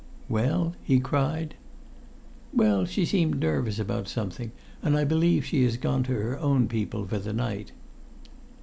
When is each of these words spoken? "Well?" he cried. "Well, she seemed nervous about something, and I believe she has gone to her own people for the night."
"Well?" 0.27 0.73
he 0.83 0.99
cried. 0.99 1.53
"Well, 2.51 2.85
she 2.85 3.05
seemed 3.05 3.39
nervous 3.39 3.77
about 3.77 4.07
something, 4.07 4.51
and 4.81 4.97
I 4.97 5.03
believe 5.03 5.45
she 5.45 5.63
has 5.63 5.77
gone 5.77 6.01
to 6.05 6.13
her 6.13 6.39
own 6.39 6.67
people 6.67 7.05
for 7.05 7.19
the 7.19 7.33
night." 7.33 7.71